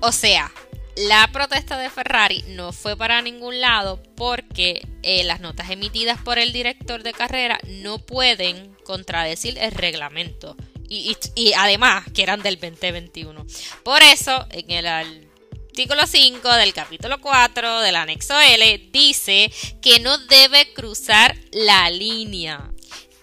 O 0.00 0.10
sea, 0.10 0.50
la 0.96 1.28
protesta 1.30 1.78
de 1.78 1.88
Ferrari 1.88 2.42
no 2.48 2.72
fue 2.72 2.96
para 2.96 3.22
ningún 3.22 3.60
lado 3.60 4.02
porque 4.16 4.84
eh, 5.04 5.22
las 5.22 5.40
notas 5.40 5.70
emitidas 5.70 6.20
por 6.22 6.38
el 6.38 6.52
director 6.52 7.04
de 7.04 7.12
carrera 7.12 7.60
no 7.68 7.98
pueden 7.98 8.74
contradecir 8.84 9.58
el 9.58 9.70
reglamento. 9.70 10.56
Y, 10.88 11.52
además 11.56 12.04
que 12.14 12.22
eran 12.22 12.42
del 12.42 12.58
2021. 12.58 13.46
Por 13.82 14.02
eso, 14.02 14.46
en 14.50 14.70
el 14.70 14.86
artículo 14.86 16.06
5 16.06 16.52
del 16.54 16.72
capítulo 16.72 17.20
4 17.20 17.80
del 17.80 17.96
anexo 17.96 18.38
L 18.38 18.88
dice 18.92 19.50
que 19.82 20.00
no 20.00 20.18
debe 20.18 20.72
cruzar 20.72 21.36
la 21.52 21.90
línea. 21.90 22.72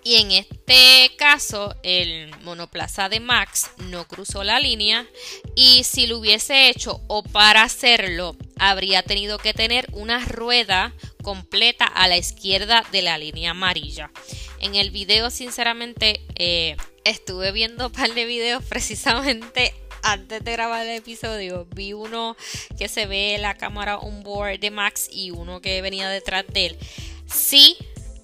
Y 0.05 0.15
en 0.17 0.32
este 0.32 1.15
caso, 1.17 1.75
el 1.82 2.29
monoplaza 2.41 3.08
de 3.08 3.22
Max 3.22 3.72
no 3.77 4.05
cruzó 4.05 4.43
la 4.43 4.60
línea 4.60 5.08
y 5.55 5.86
si 5.86 6.08
lo 6.08 6.17
hubiese 6.17 6.67
hecho 6.67 7.00
o 7.08 7.24
para 7.24 7.63
hacerlo, 7.63 8.36
habría 8.60 9.01
tenido 9.03 9.38
que 9.38 9.53
tener 9.53 9.88
una 9.93 10.20
rueda 10.25 10.93
completa 11.22 11.86
a 11.86 12.10
la 12.10 12.17
izquierda 12.17 12.84
de 12.91 13.01
la 13.01 13.17
línea 13.17 13.51
amarilla. 13.51 14.12
En 14.60 14.75
el 14.75 14.91
video, 14.91 15.29
sinceramente, 15.29 16.22
eh, 16.36 16.75
estuve 17.04 17.52
viendo 17.52 17.88
un 17.88 17.92
par 17.92 18.14
de 18.14 18.26
videos 18.26 18.64
precisamente 18.64 19.74
antes 20.04 20.44
de 20.44 20.52
grabar 20.52 20.86
el 20.86 20.98
episodio, 20.98 21.66
vi 21.74 21.94
uno 21.94 22.36
que 22.78 22.90
se 22.90 23.06
ve 23.06 23.38
la 23.40 23.56
cámara 23.56 23.98
on 23.98 24.22
board 24.22 24.60
de 24.60 24.70
Max 24.70 25.08
y 25.10 25.32
uno 25.32 25.62
que 25.62 25.82
venía 25.82 26.10
detrás 26.10 26.46
de 26.48 26.68
él. 26.68 26.78
Sí, 27.26 27.78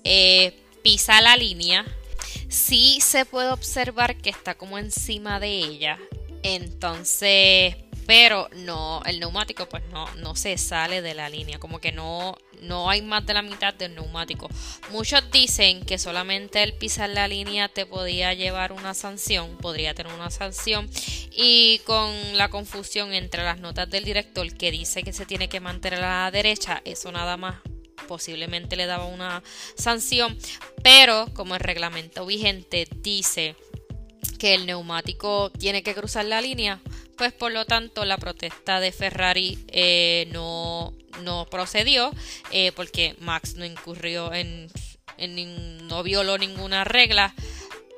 eh, 0.04 0.62
pisa 0.84 1.22
la 1.22 1.38
línea. 1.38 1.86
Sí 2.50 3.00
se 3.02 3.26
puede 3.26 3.50
observar 3.50 4.18
que 4.18 4.30
está 4.30 4.56
como 4.56 4.78
encima 4.78 5.40
de 5.40 5.58
ella. 5.58 5.98
Entonces, 6.44 7.76
pero 8.10 8.50
no, 8.56 9.04
el 9.06 9.20
neumático 9.20 9.70
pues 9.70 9.84
no, 9.92 10.12
no 10.16 10.36
se 10.36 10.58
sale 10.58 11.04
de 11.04 11.14
la 11.14 11.30
línea, 11.30 11.60
como 11.60 11.80
que 11.80 11.92
no, 11.92 12.36
no 12.60 12.90
hay 12.90 13.04
más 13.04 13.24
de 13.28 13.36
la 13.36 13.44
mitad 13.44 13.72
del 13.72 13.94
neumático. 13.94 14.50
Muchos 14.90 15.30
dicen 15.30 15.86
que 15.86 16.00
solamente 16.00 16.64
el 16.64 16.74
pisar 16.74 17.12
la 17.12 17.28
línea 17.28 17.70
te 17.70 17.86
podía 17.86 18.34
llevar 18.34 18.72
una 18.72 18.96
sanción, 18.96 19.56
podría 19.58 19.94
tener 19.94 20.12
una 20.12 20.32
sanción, 20.32 20.90
y 21.32 21.82
con 21.86 22.36
la 22.36 22.50
confusión 22.50 23.14
entre 23.14 23.44
las 23.44 23.60
notas 23.60 23.88
del 23.92 24.06
director 24.06 24.52
que 24.58 24.72
dice 24.72 25.04
que 25.04 25.14
se 25.14 25.28
tiene 25.28 25.48
que 25.48 25.60
mantener 25.60 26.04
a 26.04 26.24
la 26.24 26.32
derecha, 26.32 26.82
eso 26.86 27.12
nada 27.12 27.38
más 27.38 27.58
posiblemente 28.08 28.76
le 28.76 28.88
daba 28.88 29.06
una 29.06 29.44
sanción, 29.76 30.36
pero 30.82 31.28
como 31.36 31.54
el 31.54 31.62
reglamento 31.62 32.26
vigente 32.26 32.88
dice 33.04 33.56
que 34.40 34.56
el 34.56 34.66
neumático 34.66 35.52
tiene 35.52 35.84
que 35.84 35.94
cruzar 35.94 36.26
la 36.26 36.42
línea, 36.42 36.82
pues 37.20 37.34
por 37.34 37.52
lo 37.52 37.66
tanto 37.66 38.06
la 38.06 38.18
protesta 38.18 38.80
de 38.80 38.94
Ferrari 38.94 39.60
eh, 39.68 40.30
no, 40.32 40.94
no, 41.22 41.46
procedió 41.52 42.12
eh, 42.50 42.72
porque 42.72 43.16
Max 43.20 43.56
no 43.56 43.66
incurrió 43.66 44.34
en, 44.34 44.72
en, 45.18 45.86
no 45.88 46.02
violó 46.02 46.38
ninguna 46.38 46.86
regla. 46.86 47.36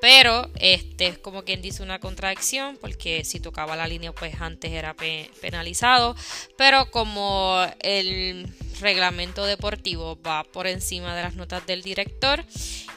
Pero 0.01 0.49
este 0.55 1.05
es 1.05 1.19
como 1.19 1.43
quien 1.43 1.61
dice 1.61 1.83
una 1.83 1.99
contradicción 1.99 2.79
porque 2.81 3.23
si 3.23 3.39
tocaba 3.39 3.75
la 3.75 3.85
línea 3.85 4.11
pues 4.11 4.41
antes 4.41 4.71
era 4.71 4.95
penalizado. 4.95 6.15
Pero 6.57 6.89
como 6.89 7.63
el 7.81 8.51
reglamento 8.79 9.45
deportivo 9.45 10.19
va 10.23 10.43
por 10.43 10.65
encima 10.65 11.15
de 11.15 11.21
las 11.21 11.35
notas 11.35 11.67
del 11.67 11.83
director 11.83 12.43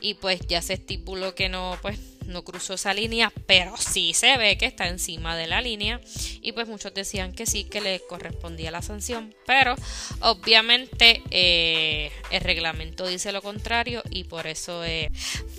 y 0.00 0.14
pues 0.14 0.40
ya 0.48 0.62
se 0.62 0.72
estipuló 0.72 1.34
que 1.34 1.50
no 1.50 1.76
pues 1.82 1.98
no 2.26 2.44
cruzó 2.44 2.74
esa 2.74 2.94
línea, 2.94 3.32
pero 3.46 3.76
sí 3.76 4.14
se 4.14 4.36
ve 4.36 4.58
que 4.58 4.66
está 4.66 4.88
encima 4.88 5.36
de 5.36 5.46
la 5.46 5.60
línea. 5.60 6.00
Y 6.40 6.52
pues 6.52 6.68
muchos 6.68 6.94
decían 6.94 7.32
que 7.32 7.46
sí, 7.46 7.64
que 7.64 7.80
le 7.80 8.00
correspondía 8.00 8.70
la 8.70 8.82
sanción. 8.82 9.34
Pero 9.46 9.74
obviamente 10.20 11.22
eh, 11.30 12.10
el 12.30 12.40
reglamento 12.40 13.06
dice 13.06 13.32
lo 13.32 13.42
contrario 13.42 14.02
y 14.10 14.24
por 14.24 14.46
eso 14.46 14.84
eh, 14.84 15.10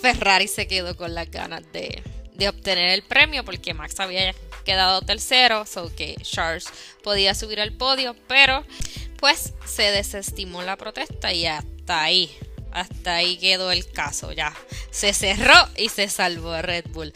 Ferrari 0.01 0.47
se 0.47 0.67
quedó 0.67 0.95
con 0.95 1.13
las 1.13 1.29
ganas 1.29 1.63
de, 1.71 2.03
de 2.33 2.49
obtener 2.49 2.89
el 2.89 3.03
premio 3.03 3.43
porque 3.43 3.73
Max 3.73 3.99
había 3.99 4.33
quedado 4.63 5.01
tercero, 5.01 5.65
so 5.65 5.93
que 5.95 6.15
Charles 6.21 6.65
podía 7.03 7.35
subir 7.35 7.61
al 7.61 7.71
podio, 7.71 8.15
pero 8.27 8.65
pues 9.19 9.53
se 9.65 9.83
desestimó 9.91 10.61
la 10.61 10.75
protesta 10.75 11.31
y 11.33 11.45
hasta 11.45 12.03
ahí 12.03 12.35
hasta 12.75 13.15
ahí 13.15 13.37
quedó 13.37 13.71
el 13.71 13.89
caso, 13.89 14.33
ya 14.33 14.53
se 14.91 15.13
cerró 15.13 15.53
y 15.77 15.87
se 15.87 16.09
salvó 16.09 16.61
Red 16.61 16.85
Bull. 16.89 17.13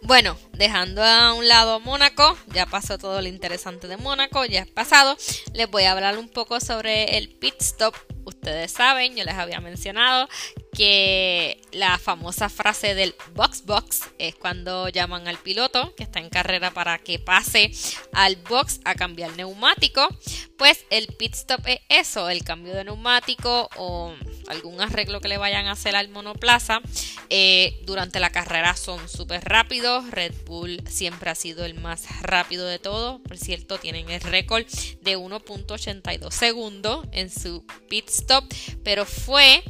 Bueno, 0.00 0.38
dejando 0.52 1.04
a 1.04 1.34
un 1.34 1.46
lado 1.46 1.80
Mónaco, 1.80 2.36
ya 2.48 2.64
pasó 2.64 2.96
todo 2.96 3.20
lo 3.20 3.28
interesante 3.28 3.88
de 3.88 3.98
Mónaco, 3.98 4.46
ya 4.46 4.60
es 4.60 4.70
pasado, 4.70 5.16
les 5.52 5.70
voy 5.70 5.84
a 5.84 5.92
hablar 5.92 6.16
un 6.16 6.30
poco 6.30 6.60
sobre 6.60 7.18
el 7.18 7.28
pit 7.28 7.56
stop. 7.60 7.94
Ustedes 8.24 8.72
saben, 8.72 9.16
yo 9.16 9.24
les 9.24 9.34
había 9.34 9.60
mencionado 9.60 10.28
que 10.72 11.60
la 11.72 11.98
famosa 11.98 12.48
frase 12.48 12.94
del 12.94 13.14
box 13.34 13.64
box 13.66 14.02
es 14.18 14.34
cuando 14.34 14.88
llaman 14.88 15.28
al 15.28 15.38
piloto 15.38 15.94
que 15.96 16.02
está 16.02 16.18
en 16.18 16.30
carrera 16.30 16.70
para 16.70 16.98
que 16.98 17.18
pase 17.18 17.70
al 18.12 18.36
box 18.36 18.80
a 18.84 18.94
cambiar 18.94 19.36
neumático. 19.36 20.08
Pues 20.56 20.84
el 20.90 21.08
pit 21.08 21.34
stop 21.34 21.66
es 21.66 21.80
eso, 21.88 22.30
el 22.30 22.44
cambio 22.44 22.74
de 22.74 22.84
neumático 22.84 23.68
o 23.76 24.14
algún 24.48 24.80
arreglo 24.80 25.20
que 25.20 25.28
le 25.28 25.38
vayan 25.38 25.66
a 25.66 25.72
hacer 25.72 25.96
al 25.96 26.08
monoplaza. 26.08 26.80
Eh, 27.28 27.80
durante 27.84 28.20
la 28.20 28.30
carrera 28.30 28.76
son 28.76 29.08
súper 29.08 29.44
rápidos. 29.44 30.10
Red 30.10 30.34
Bull 30.44 30.82
siempre 30.88 31.30
ha 31.30 31.34
sido 31.34 31.64
el 31.64 31.74
más 31.74 32.04
rápido 32.22 32.66
de 32.66 32.78
todo. 32.78 33.22
Por 33.22 33.38
cierto, 33.38 33.78
tienen 33.78 34.10
el 34.10 34.20
récord 34.20 34.64
de 35.00 35.18
1.82 35.18 36.30
segundos 36.30 37.06
en 37.12 37.30
su 37.30 37.64
pit 37.88 38.08
stop. 38.12 38.44
Pero 38.82 39.04
fue 39.04 39.62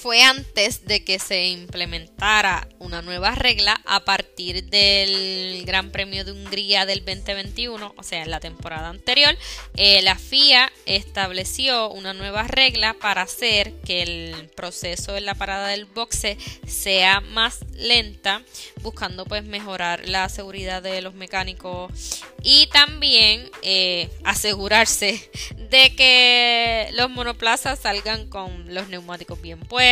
fue 0.00 0.22
antes 0.22 0.84
de 0.84 1.02
que 1.02 1.18
se 1.18 1.48
implementara 1.48 2.68
una 2.78 3.02
nueva 3.02 3.34
regla 3.34 3.80
a 3.84 4.04
partir 4.04 4.64
del 4.64 5.64
Gran 5.64 5.90
Premio 5.90 6.24
de 6.24 6.30
Hungría 6.30 6.86
del 6.86 7.04
2021, 7.04 7.94
o 7.96 8.02
sea, 8.04 8.22
en 8.22 8.30
la 8.30 8.38
temporada 8.38 8.90
anterior, 8.90 9.36
eh, 9.74 10.00
la 10.02 10.14
FIA 10.14 10.70
estableció 10.86 11.90
una 11.90 12.14
nueva 12.14 12.44
regla 12.44 12.94
para 12.94 13.22
hacer 13.22 13.72
que 13.80 14.02
el 14.02 14.50
proceso 14.54 15.16
en 15.16 15.26
la 15.26 15.34
parada 15.34 15.68
del 15.68 15.86
boxe 15.86 16.38
sea 16.66 17.20
más 17.20 17.58
lenta, 17.72 18.42
buscando 18.82 19.24
pues 19.24 19.42
mejorar 19.42 20.08
la 20.08 20.28
seguridad 20.28 20.80
de 20.80 21.02
los 21.02 21.14
mecánicos 21.14 22.22
y 22.42 22.68
también 22.68 23.50
eh, 23.62 24.08
asegurarse 24.22 25.28
de 25.70 25.96
que 25.96 26.88
los 26.92 27.10
monoplazas 27.10 27.80
salgan 27.80 28.28
con 28.28 28.72
los 28.72 28.88
neumáticos 28.88 29.40
bien 29.42 29.58
puestos, 29.58 29.87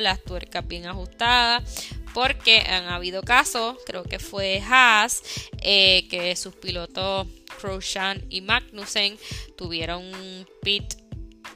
las 0.00 0.22
tuercas 0.24 0.66
bien 0.66 0.86
ajustadas, 0.86 1.88
porque 2.14 2.60
han 2.60 2.86
habido 2.86 3.22
casos, 3.22 3.76
creo 3.86 4.02
que 4.02 4.18
fue 4.18 4.62
Haas, 4.66 5.22
eh, 5.62 6.06
que 6.08 6.34
sus 6.36 6.54
pilotos 6.56 7.26
Croshan 7.60 8.24
y 8.30 8.40
Magnussen 8.40 9.18
tuvieron 9.56 10.04
un 10.04 10.46
pit 10.62 10.94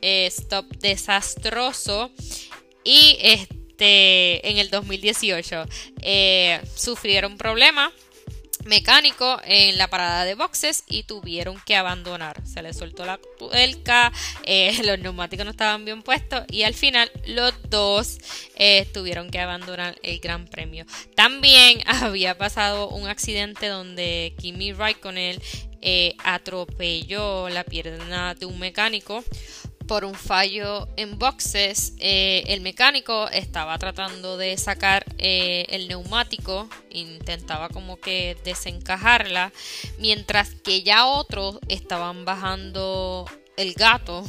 eh, 0.00 0.26
stop 0.26 0.66
desastroso 0.78 2.10
y 2.84 3.16
este 3.20 4.48
en 4.48 4.58
el 4.58 4.70
2018 4.70 5.64
sufrieron 6.76 7.36
problemas 7.36 7.92
mecánico 8.64 9.40
en 9.44 9.78
la 9.78 9.88
parada 9.88 10.24
de 10.24 10.34
boxes 10.34 10.84
y 10.86 11.04
tuvieron 11.04 11.60
que 11.64 11.76
abandonar. 11.76 12.46
Se 12.46 12.62
les 12.62 12.76
soltó 12.76 13.04
la 13.04 13.18
tuerca, 13.38 14.12
eh, 14.44 14.80
los 14.84 14.98
neumáticos 14.98 15.44
no 15.44 15.50
estaban 15.50 15.84
bien 15.84 16.02
puestos 16.02 16.44
y 16.48 16.62
al 16.62 16.74
final 16.74 17.10
los 17.26 17.54
dos 17.68 18.18
eh, 18.56 18.86
tuvieron 18.92 19.30
que 19.30 19.40
abandonar 19.40 19.98
el 20.02 20.20
Gran 20.20 20.46
Premio. 20.46 20.84
También 21.14 21.80
había 21.86 22.36
pasado 22.36 22.88
un 22.88 23.08
accidente 23.08 23.68
donde 23.68 24.34
Kimi 24.38 24.72
Raikkonen 24.72 25.40
eh, 25.84 26.14
atropelló 26.22 27.48
la 27.48 27.64
pierna 27.64 28.34
de 28.34 28.46
un 28.46 28.58
mecánico 28.60 29.24
por 29.92 30.06
un 30.06 30.14
fallo 30.14 30.88
en 30.96 31.18
boxes, 31.18 31.92
eh, 31.98 32.44
el 32.46 32.62
mecánico 32.62 33.28
estaba 33.28 33.76
tratando 33.76 34.38
de 34.38 34.56
sacar 34.56 35.04
eh, 35.18 35.66
el 35.68 35.86
neumático, 35.86 36.66
intentaba 36.88 37.68
como 37.68 38.00
que 38.00 38.38
desencajarla, 38.42 39.52
mientras 39.98 40.54
que 40.54 40.82
ya 40.82 41.04
otros 41.04 41.58
estaban 41.68 42.24
bajando 42.24 43.26
el 43.58 43.74
gato. 43.74 44.24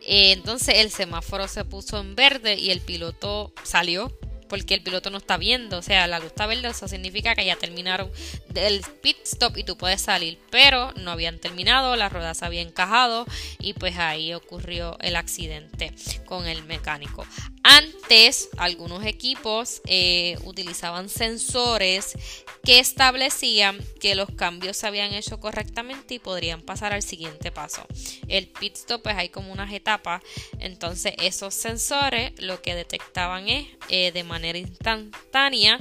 Eh, 0.00 0.32
entonces 0.32 0.76
el 0.76 0.90
semáforo 0.90 1.46
se 1.46 1.66
puso 1.66 1.98
en 1.98 2.14
verde 2.14 2.54
y 2.54 2.70
el 2.70 2.80
piloto 2.80 3.52
salió 3.64 4.10
porque 4.48 4.74
el 4.74 4.82
piloto 4.82 5.10
no 5.10 5.18
está 5.18 5.36
viendo, 5.36 5.78
o 5.78 5.82
sea, 5.82 6.06
la 6.06 6.18
luz 6.18 6.28
está 6.28 6.46
verde, 6.46 6.68
eso 6.68 6.88
significa 6.88 7.34
que 7.34 7.44
ya 7.44 7.56
terminaron 7.56 8.10
el 8.54 8.82
pit 9.02 9.16
stop 9.24 9.56
y 9.58 9.64
tú 9.64 9.76
puedes 9.76 10.00
salir, 10.00 10.38
pero 10.50 10.92
no 10.92 11.10
habían 11.10 11.38
terminado, 11.38 11.96
las 11.96 12.12
ruedas 12.12 12.42
habían 12.42 12.68
encajado 12.68 13.26
y 13.58 13.74
pues 13.74 13.96
ahí 13.98 14.34
ocurrió 14.34 14.96
el 15.00 15.16
accidente 15.16 15.92
con 16.24 16.46
el 16.46 16.64
mecánico. 16.64 17.26
Antes, 17.68 18.48
algunos 18.58 19.04
equipos 19.04 19.82
eh, 19.88 20.38
utilizaban 20.44 21.08
sensores 21.08 22.14
que 22.62 22.78
establecían 22.78 23.84
que 24.00 24.14
los 24.14 24.30
cambios 24.30 24.76
se 24.76 24.86
habían 24.86 25.12
hecho 25.12 25.40
correctamente 25.40 26.14
y 26.14 26.18
podrían 26.20 26.62
pasar 26.62 26.92
al 26.92 27.02
siguiente 27.02 27.50
paso. 27.50 27.84
El 28.28 28.46
pit 28.46 28.76
stop, 28.76 29.02
pues 29.02 29.16
hay 29.16 29.30
como 29.30 29.52
unas 29.52 29.72
etapas, 29.72 30.22
entonces 30.60 31.14
esos 31.18 31.54
sensores 31.54 32.40
lo 32.40 32.62
que 32.62 32.76
detectaban 32.76 33.48
es 33.48 33.66
eh, 33.88 34.12
de 34.12 34.22
manera 34.22 34.58
instantánea 34.58 35.80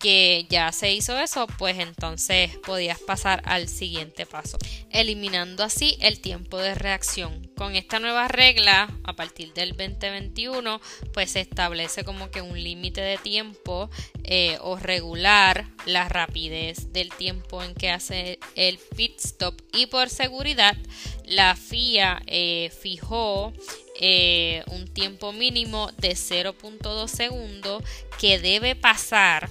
que 0.00 0.46
ya 0.50 0.72
se 0.72 0.92
hizo 0.92 1.16
eso, 1.16 1.46
pues 1.56 1.78
entonces 1.78 2.50
podías 2.66 2.98
pasar 2.98 3.42
al 3.44 3.68
siguiente 3.68 4.26
paso, 4.26 4.58
eliminando 4.90 5.62
así 5.62 5.96
el 6.00 6.20
tiempo 6.20 6.58
de 6.58 6.74
reacción. 6.74 7.51
Con 7.62 7.76
esta 7.76 8.00
nueva 8.00 8.26
regla, 8.26 8.92
a 9.04 9.12
partir 9.14 9.52
del 9.52 9.76
2021, 9.76 10.80
pues 11.12 11.30
se 11.30 11.40
establece 11.42 12.02
como 12.02 12.28
que 12.28 12.42
un 12.42 12.60
límite 12.60 13.00
de 13.00 13.18
tiempo 13.18 13.88
eh, 14.24 14.58
o 14.62 14.74
regular 14.74 15.68
la 15.86 16.08
rapidez 16.08 16.92
del 16.92 17.10
tiempo 17.10 17.62
en 17.62 17.76
que 17.76 17.90
hace 17.90 18.40
el 18.56 18.80
pit 18.96 19.16
stop. 19.20 19.62
Y 19.72 19.86
por 19.86 20.10
seguridad 20.10 20.76
la 21.24 21.54
FIA 21.54 22.20
eh, 22.26 22.72
fijó 22.76 23.52
eh, 24.00 24.64
un 24.72 24.88
tiempo 24.88 25.30
mínimo 25.32 25.92
de 25.98 26.14
0.2 26.16 27.06
segundos 27.06 27.84
que 28.18 28.40
debe 28.40 28.74
pasar 28.74 29.48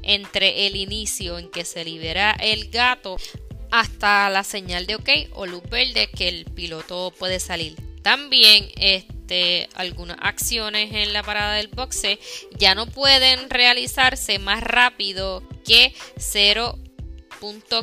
entre 0.00 0.66
el 0.66 0.76
inicio 0.76 1.38
en 1.38 1.50
que 1.50 1.66
se 1.66 1.84
libera 1.84 2.34
el 2.40 2.70
gato 2.70 3.18
hasta 3.70 4.30
la 4.30 4.44
señal 4.44 4.86
de 4.86 4.96
OK 4.96 5.08
o 5.32 5.46
luz 5.46 5.62
verde 5.70 6.08
que 6.08 6.28
el 6.28 6.44
piloto 6.44 7.12
puede 7.18 7.40
salir. 7.40 7.76
También 8.02 8.68
este, 8.76 9.68
algunas 9.74 10.16
acciones 10.20 10.92
en 10.94 11.12
la 11.12 11.22
parada 11.22 11.54
del 11.54 11.68
boxe 11.68 12.18
ya 12.58 12.74
no 12.74 12.86
pueden 12.86 13.50
realizarse 13.50 14.38
más 14.38 14.62
rápido 14.62 15.42
que 15.64 15.94
0 16.16 16.78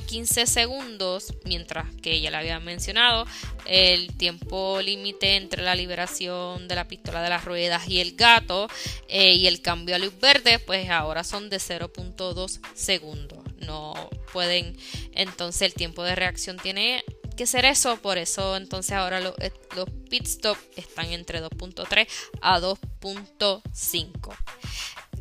15 0.05 0.45
segundos, 0.45 1.33
mientras 1.45 1.87
que 1.95 2.21
ya 2.21 2.29
le 2.29 2.37
había 2.37 2.59
mencionado, 2.59 3.25
el 3.65 4.15
tiempo 4.15 4.79
límite 4.81 5.35
entre 5.35 5.63
la 5.63 5.75
liberación 5.75 6.67
de 6.67 6.75
la 6.75 6.87
pistola 6.87 7.23
de 7.23 7.29
las 7.29 7.43
ruedas 7.43 7.87
y 7.87 7.99
el 7.99 8.15
gato 8.15 8.67
eh, 9.07 9.33
y 9.33 9.47
el 9.47 9.61
cambio 9.61 9.95
a 9.95 9.99
luz 9.99 10.13
verde, 10.19 10.59
pues 10.59 10.89
ahora 10.89 11.23
son 11.23 11.49
de 11.49 11.57
0.2 11.57 12.59
segundos. 12.75 13.39
No 13.67 14.09
pueden, 14.33 14.77
entonces 15.11 15.61
el 15.61 15.73
tiempo 15.73 16.03
de 16.03 16.15
reacción 16.15 16.57
tiene 16.57 17.03
que 17.35 17.45
ser 17.45 17.65
eso, 17.65 17.97
por 17.97 18.17
eso 18.17 18.57
entonces 18.57 18.93
ahora 18.93 19.19
los, 19.19 19.35
eh, 19.39 19.51
los 19.75 19.89
pit 20.09 20.25
stop 20.25 20.57
están 20.75 21.11
entre 21.11 21.41
2.3 21.41 22.07
a 22.41 22.59
2.5 22.59 24.35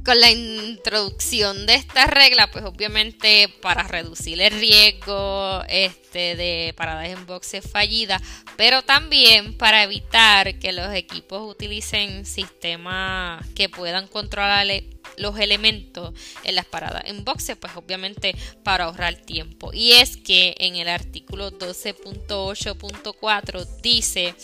con 0.07 0.21
la 0.21 0.31
introducción 0.31 1.67
de 1.67 1.75
esta 1.75 2.07
regla, 2.07 2.49
pues 2.53 2.65
obviamente 2.65 3.49
para 3.61 3.83
reducir 3.83 4.41
el 4.41 4.53
riesgo 4.53 5.65
este, 5.69 6.37
de 6.37 6.73
paradas 6.76 7.09
en 7.09 7.26
boxe 7.26 7.61
fallida, 7.61 8.23
pero 8.57 8.83
también 8.83 9.59
para 9.59 9.83
evitar 9.83 10.61
que 10.61 10.71
los 10.71 10.95
equipos 10.95 11.50
utilicen 11.50 12.25
sistemas 12.25 13.45
que 13.57 13.69
puedan 13.69 14.07
controlar 14.07 14.69
los 15.17 15.39
elementos 15.39 16.15
en 16.45 16.55
las 16.55 16.65
paradas 16.65 17.03
en 17.07 17.25
boxe, 17.25 17.57
pues 17.57 17.75
obviamente 17.77 18.35
para 18.63 18.85
ahorrar 18.85 19.17
tiempo. 19.17 19.73
Y 19.73 19.93
es 19.93 20.17
que 20.17 20.55
en 20.59 20.77
el 20.77 20.89
artículo 20.89 21.51
12.8.4 21.53 23.67
dice 23.83 24.35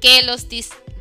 que 0.00 0.22
los 0.22 0.46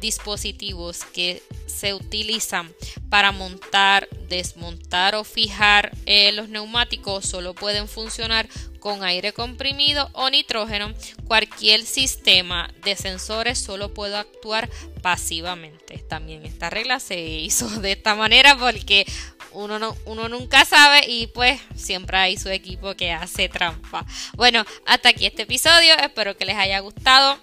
dispositivos 0.02 1.06
que 1.13 1.42
se 1.69 1.93
utilizan 1.93 2.73
para 3.10 3.32
montar, 3.32 4.08
desmontar 4.27 5.15
o 5.15 5.23
fijar 5.23 5.91
eh, 6.05 6.32
los 6.32 6.49
neumáticos 6.49 7.25
solo 7.25 7.53
pueden 7.53 7.88
funcionar 7.88 8.47
con 8.79 9.03
aire 9.03 9.34
comprimido 9.34 10.10
o 10.13 10.29
nitrógeno. 10.29 10.93
Cualquier 11.25 11.86
sistema 11.86 12.69
de 12.84 12.95
sensores 12.95 13.60
solo 13.60 13.93
puede 13.93 14.17
actuar 14.17 14.69
pasivamente. 15.01 15.99
También 15.99 16.45
esta 16.45 16.69
regla 16.69 16.99
se 16.99 17.19
hizo 17.19 17.69
de 17.82 17.93
esta 17.93 18.15
manera 18.15 18.58
porque 18.58 19.05
uno, 19.51 19.79
no, 19.79 19.95
uno 20.05 20.29
nunca 20.29 20.65
sabe 20.65 21.05
y 21.08 21.27
pues 21.27 21.60
siempre 21.75 22.17
hay 22.17 22.38
su 22.38 22.49
equipo 22.49 22.95
que 22.95 23.12
hace 23.12 23.49
trampa. 23.49 24.05
Bueno, 24.36 24.65
hasta 24.86 25.10
aquí 25.10 25.25
este 25.25 25.43
episodio. 25.43 25.95
Espero 25.97 26.38
que 26.38 26.45
les 26.45 26.55
haya 26.55 26.79
gustado. 26.79 27.39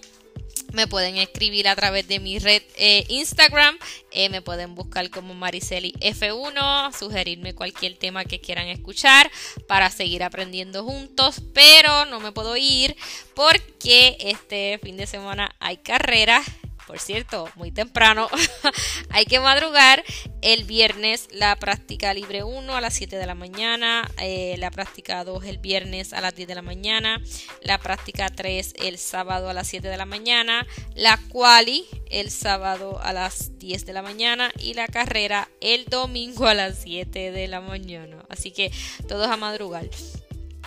Me 0.76 0.86
pueden 0.86 1.16
escribir 1.16 1.68
a 1.68 1.74
través 1.74 2.06
de 2.06 2.20
mi 2.20 2.38
red 2.38 2.62
eh, 2.76 3.06
Instagram. 3.08 3.78
Eh, 4.10 4.28
me 4.28 4.42
pueden 4.42 4.74
buscar 4.74 5.08
como 5.08 5.32
Mariceli 5.32 5.94
F1, 6.00 6.92
sugerirme 6.92 7.54
cualquier 7.54 7.96
tema 7.96 8.26
que 8.26 8.42
quieran 8.42 8.68
escuchar 8.68 9.30
para 9.66 9.90
seguir 9.90 10.22
aprendiendo 10.22 10.84
juntos. 10.84 11.40
Pero 11.54 12.04
no 12.04 12.20
me 12.20 12.30
puedo 12.30 12.58
ir 12.58 12.94
porque 13.34 14.18
este 14.20 14.78
fin 14.82 14.98
de 14.98 15.06
semana 15.06 15.56
hay 15.60 15.78
carreras 15.78 16.44
por 16.86 16.98
cierto, 17.00 17.48
muy 17.56 17.72
temprano, 17.72 18.28
hay 19.10 19.26
que 19.26 19.40
madrugar. 19.40 20.04
El 20.40 20.64
viernes 20.64 21.28
la 21.32 21.56
práctica 21.56 22.14
libre 22.14 22.44
1 22.44 22.76
a 22.76 22.80
las 22.80 22.94
7 22.94 23.16
de 23.16 23.26
la 23.26 23.34
mañana, 23.34 24.08
eh, 24.20 24.54
la 24.58 24.70
práctica 24.70 25.24
2 25.24 25.44
el 25.44 25.58
viernes 25.58 26.12
a 26.12 26.20
las 26.20 26.36
10 26.36 26.46
de 26.48 26.54
la 26.54 26.62
mañana, 26.62 27.20
la 27.62 27.78
práctica 27.78 28.28
3 28.28 28.74
el 28.76 28.98
sábado 28.98 29.48
a 29.48 29.52
las 29.54 29.66
7 29.66 29.88
de 29.88 29.96
la 29.96 30.06
mañana, 30.06 30.66
la 30.94 31.18
quali 31.28 31.86
el 32.10 32.30
sábado 32.30 33.00
a 33.02 33.12
las 33.12 33.58
10 33.58 33.86
de 33.86 33.92
la 33.92 34.02
mañana 34.02 34.52
y 34.60 34.74
la 34.74 34.86
carrera 34.86 35.48
el 35.60 35.86
domingo 35.86 36.46
a 36.46 36.54
las 36.54 36.82
7 36.82 37.32
de 37.32 37.48
la 37.48 37.60
mañana. 37.60 38.24
Así 38.28 38.52
que 38.52 38.70
todos 39.08 39.28
a 39.28 39.36
madrugar 39.36 39.88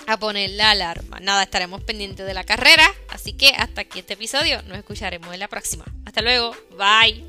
a 0.08 0.17
poner 0.17 0.49
la 0.51 0.71
alarma. 0.71 1.19
Nada, 1.19 1.43
estaremos 1.43 1.84
pendientes 1.84 2.25
de 2.25 2.34
la 2.34 2.43
carrera. 2.43 2.86
Así 3.10 3.34
que 3.34 3.49
hasta 3.49 3.82
aquí 3.82 3.99
este 3.99 4.13
episodio. 4.13 4.62
Nos 4.63 4.77
escucharemos 4.77 5.34
en 5.34 5.39
la 5.39 5.47
próxima. 5.47 5.86
Hasta 6.09 6.23
luego. 6.23 6.55
Bye. 6.75 7.28